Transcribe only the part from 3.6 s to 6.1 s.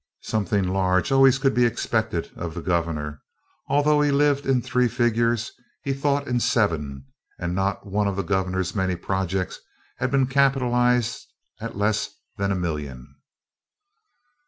Although he lived in three figures, he